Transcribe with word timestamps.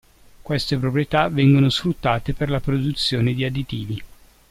Queste 0.41 0.77
proprietà 0.79 1.27
vengono 1.29 1.69
sfruttate 1.69 2.33
per 2.33 2.49
la 2.49 2.59
produzione 2.59 3.35
di 3.35 3.43
additivi. 3.45 4.03